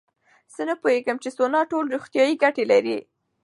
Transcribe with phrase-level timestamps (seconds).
[0.53, 2.99] زه نه پوهېږم چې سونا ټول روغتیایي ګټې لري.